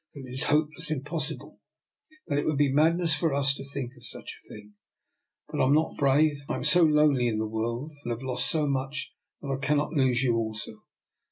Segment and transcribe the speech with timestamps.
[0.15, 1.59] That it is hopeless— ^impossible.
[2.25, 4.73] That it would be madness for us to think of such a thing.
[5.51, 6.37] But I am not brave.
[6.49, 9.93] I am so lonely in the world, and have lost so much, that I cannot
[9.93, 10.85] lose you also."